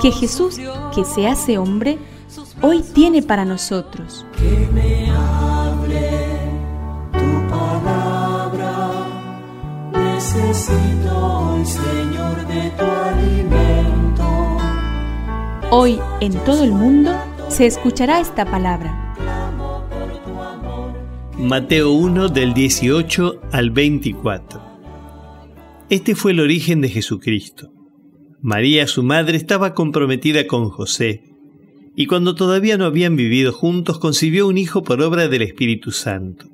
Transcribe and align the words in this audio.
que 0.00 0.10
Jesús, 0.10 0.60
que 0.94 1.04
se 1.04 1.26
hace 1.26 1.58
hombre, 1.58 1.98
hoy 2.62 2.82
tiene 2.94 3.22
para 3.22 3.44
nosotros. 3.44 4.26
Que 4.36 4.68
me 4.72 5.10
hable 5.10 6.10
tu 7.12 7.48
palabra, 7.48 9.06
necesito 9.92 11.16
hoy, 11.16 11.64
Señor, 11.64 12.46
de 12.46 12.70
tu 12.70 12.84
alimento. 12.84 14.24
Hoy 15.70 15.98
en 16.20 16.32
todo 16.44 16.64
el 16.64 16.72
mundo 16.72 17.12
se 17.48 17.66
escuchará 17.66 18.20
esta 18.20 18.44
palabra. 18.44 19.00
Mateo 21.38 21.90
1 21.90 22.28
del 22.28 22.54
18 22.54 23.40
al 23.50 23.70
24. 23.70 24.62
Este 25.90 26.14
fue 26.14 26.32
el 26.32 26.40
origen 26.40 26.80
de 26.80 26.88
Jesucristo. 26.88 27.73
María, 28.44 28.86
su 28.86 29.02
madre, 29.02 29.38
estaba 29.38 29.72
comprometida 29.72 30.46
con 30.46 30.68
José, 30.68 31.22
y 31.96 32.04
cuando 32.04 32.34
todavía 32.34 32.76
no 32.76 32.84
habían 32.84 33.16
vivido 33.16 33.54
juntos, 33.54 33.98
concibió 33.98 34.46
un 34.46 34.58
hijo 34.58 34.82
por 34.82 35.00
obra 35.00 35.28
del 35.28 35.40
Espíritu 35.40 35.92
Santo. 35.92 36.44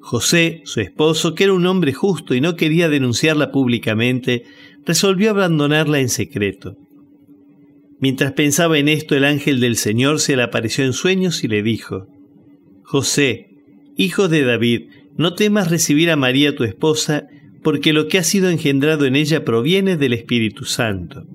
José, 0.00 0.62
su 0.64 0.80
esposo, 0.80 1.34
que 1.34 1.44
era 1.44 1.52
un 1.52 1.66
hombre 1.66 1.92
justo 1.92 2.34
y 2.34 2.40
no 2.40 2.56
quería 2.56 2.88
denunciarla 2.88 3.50
públicamente, 3.50 4.44
resolvió 4.86 5.28
abandonarla 5.28 6.00
en 6.00 6.08
secreto. 6.08 6.78
Mientras 8.00 8.32
pensaba 8.32 8.78
en 8.78 8.88
esto, 8.88 9.14
el 9.14 9.26
ángel 9.26 9.60
del 9.60 9.76
Señor 9.76 10.20
se 10.20 10.36
le 10.36 10.42
apareció 10.42 10.86
en 10.86 10.94
sueños 10.94 11.44
y 11.44 11.48
le 11.48 11.62
dijo, 11.62 12.06
José, 12.82 13.48
hijo 13.98 14.28
de 14.28 14.42
David, 14.42 14.88
no 15.18 15.34
temas 15.34 15.70
recibir 15.70 16.10
a 16.10 16.16
María 16.16 16.56
tu 16.56 16.64
esposa, 16.64 17.26
porque 17.68 17.92
lo 17.92 18.08
que 18.08 18.16
ha 18.16 18.22
sido 18.22 18.48
engendrado 18.48 19.04
en 19.04 19.14
ella 19.14 19.44
proviene 19.44 19.98
del 19.98 20.14
Espíritu 20.14 20.64
Santo. 20.64 21.26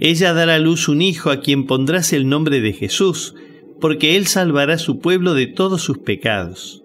Ella 0.00 0.32
dará 0.32 0.56
a 0.56 0.58
luz 0.58 0.88
un 0.88 1.02
hijo 1.02 1.30
a 1.30 1.38
quien 1.38 1.66
pondrás 1.66 2.12
el 2.12 2.28
nombre 2.28 2.60
de 2.60 2.72
Jesús, 2.72 3.36
porque 3.80 4.16
él 4.16 4.26
salvará 4.26 4.76
su 4.76 4.98
pueblo 4.98 5.34
de 5.34 5.46
todos 5.46 5.82
sus 5.82 5.98
pecados. 5.98 6.82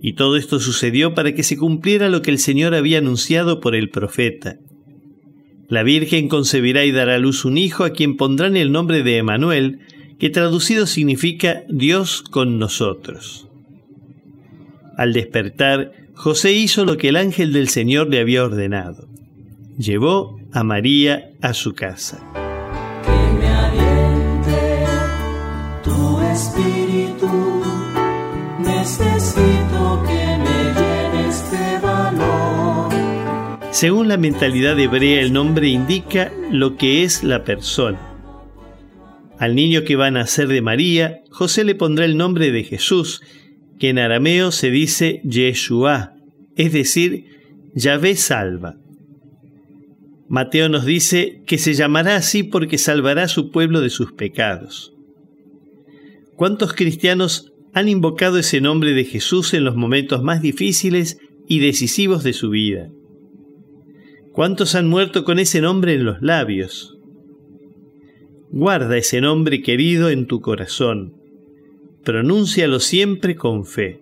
Y 0.00 0.14
todo 0.14 0.38
esto 0.38 0.58
sucedió 0.58 1.12
para 1.12 1.34
que 1.34 1.42
se 1.42 1.58
cumpliera 1.58 2.08
lo 2.08 2.22
que 2.22 2.30
el 2.30 2.38
Señor 2.38 2.74
había 2.74 2.96
anunciado 2.96 3.60
por 3.60 3.74
el 3.74 3.90
profeta. 3.90 4.56
La 5.68 5.82
Virgen 5.82 6.28
concebirá 6.28 6.86
y 6.86 6.92
dará 6.92 7.16
a 7.16 7.18
luz 7.18 7.44
un 7.44 7.58
hijo 7.58 7.84
a 7.84 7.90
quien 7.90 8.16
pondrán 8.16 8.56
el 8.56 8.72
nombre 8.72 9.02
de 9.02 9.18
Emanuel, 9.18 9.80
que 10.18 10.30
traducido 10.30 10.86
significa 10.86 11.62
Dios 11.68 12.22
con 12.22 12.58
nosotros. 12.58 13.48
Al 14.96 15.12
despertar, 15.12 15.92
José 16.22 16.52
hizo 16.52 16.84
lo 16.84 16.98
que 16.98 17.08
el 17.08 17.16
ángel 17.16 17.50
del 17.54 17.70
Señor 17.70 18.10
le 18.10 18.20
había 18.20 18.44
ordenado. 18.44 19.08
Llevó 19.78 20.38
a 20.52 20.62
María 20.62 21.30
a 21.40 21.54
su 21.54 21.72
casa. 21.72 22.20
Que 23.02 23.38
me 23.38 23.48
aliente 23.48 24.84
tu 25.82 26.20
espíritu, 26.20 27.62
necesito 28.58 30.04
que 30.06 30.36
me 30.44 30.74
llenes 30.76 31.50
de 31.50 31.78
valor. 31.78 32.92
Según 33.70 34.08
la 34.08 34.18
mentalidad 34.18 34.78
hebrea, 34.78 35.22
el 35.22 35.32
nombre 35.32 35.68
indica 35.68 36.30
lo 36.50 36.76
que 36.76 37.02
es 37.02 37.24
la 37.24 37.44
persona. 37.44 37.98
Al 39.38 39.54
niño 39.54 39.84
que 39.84 39.96
va 39.96 40.08
a 40.08 40.10
nacer 40.10 40.48
de 40.48 40.60
María, 40.60 41.22
José 41.30 41.64
le 41.64 41.74
pondrá 41.74 42.04
el 42.04 42.18
nombre 42.18 42.52
de 42.52 42.62
Jesús, 42.62 43.22
que 43.80 43.88
en 43.88 43.98
arameo 43.98 44.52
se 44.52 44.70
dice 44.70 45.22
Yeshua, 45.24 46.14
es 46.54 46.72
decir, 46.72 47.24
Yahvé 47.74 48.14
salva. 48.14 48.76
Mateo 50.28 50.68
nos 50.68 50.84
dice 50.84 51.42
que 51.46 51.56
se 51.56 51.72
llamará 51.72 52.16
así 52.16 52.42
porque 52.42 52.76
salvará 52.76 53.24
a 53.24 53.28
su 53.28 53.50
pueblo 53.50 53.80
de 53.80 53.88
sus 53.88 54.12
pecados. 54.12 54.92
¿Cuántos 56.36 56.74
cristianos 56.74 57.52
han 57.72 57.88
invocado 57.88 58.38
ese 58.38 58.60
nombre 58.60 58.92
de 58.92 59.04
Jesús 59.04 59.54
en 59.54 59.64
los 59.64 59.76
momentos 59.76 60.22
más 60.22 60.42
difíciles 60.42 61.18
y 61.48 61.60
decisivos 61.60 62.22
de 62.22 62.34
su 62.34 62.50
vida? 62.50 62.90
¿Cuántos 64.32 64.74
han 64.74 64.88
muerto 64.88 65.24
con 65.24 65.38
ese 65.38 65.62
nombre 65.62 65.94
en 65.94 66.04
los 66.04 66.20
labios? 66.20 66.98
Guarda 68.50 68.98
ese 68.98 69.22
nombre 69.22 69.62
querido 69.62 70.10
en 70.10 70.26
tu 70.26 70.40
corazón. 70.40 71.19
Pronúncialo 72.04 72.80
siempre 72.80 73.36
con 73.36 73.66
fe. 73.66 74.00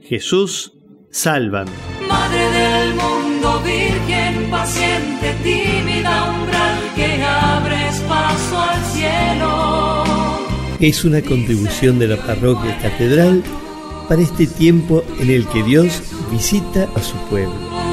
Jesús, 0.00 0.72
sálvame. 1.10 1.70
Madre 2.08 2.50
del 2.50 2.94
mundo, 2.94 3.60
virgen 3.62 4.50
paciente, 4.50 5.34
tímida 5.42 6.30
umbral 6.32 6.78
que 6.96 7.22
abres 7.22 8.00
paso 8.08 8.58
al 8.58 8.84
cielo. 8.86 10.34
Es 10.80 11.04
una 11.04 11.20
contribución 11.20 11.98
de 11.98 12.08
la 12.08 12.16
parroquia 12.16 12.78
catedral 12.78 13.42
para 14.08 14.22
este 14.22 14.46
tiempo 14.46 15.04
en 15.20 15.30
el 15.30 15.46
que 15.48 15.62
Dios 15.64 16.02
visita 16.30 16.88
a 16.94 17.02
su 17.02 17.16
pueblo. 17.28 17.87